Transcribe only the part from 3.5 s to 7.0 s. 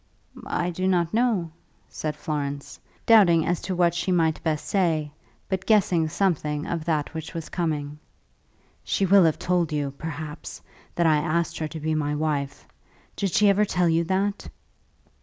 to what she might best say, but guessing something of